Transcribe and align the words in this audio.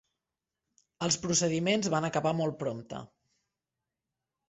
Els 1.09 1.19
procediments 1.27 1.91
van 1.97 2.09
acabar 2.09 2.35
molt 2.41 2.61
prompte. 2.65 3.07